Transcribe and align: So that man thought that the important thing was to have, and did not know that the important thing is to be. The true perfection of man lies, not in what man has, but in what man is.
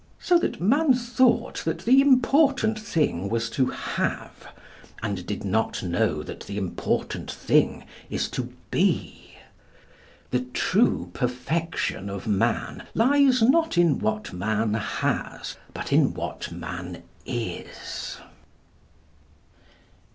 So 0.19 0.39
that 0.39 0.59
man 0.59 0.95
thought 0.95 1.57
that 1.63 1.81
the 1.85 2.01
important 2.01 2.79
thing 2.79 3.29
was 3.29 3.51
to 3.51 3.67
have, 3.67 4.47
and 5.03 5.23
did 5.27 5.45
not 5.45 5.83
know 5.83 6.23
that 6.23 6.39
the 6.39 6.57
important 6.57 7.29
thing 7.31 7.83
is 8.09 8.27
to 8.29 8.51
be. 8.71 9.33
The 10.31 10.39
true 10.39 11.11
perfection 11.13 12.09
of 12.09 12.25
man 12.25 12.87
lies, 12.95 13.43
not 13.43 13.77
in 13.77 13.99
what 13.99 14.33
man 14.33 14.73
has, 14.73 15.55
but 15.71 15.93
in 15.93 16.15
what 16.15 16.51
man 16.51 17.03
is. 17.27 18.17